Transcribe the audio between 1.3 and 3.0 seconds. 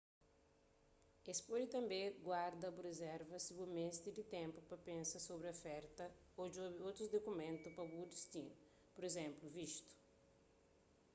es pode tanbê guarda-bu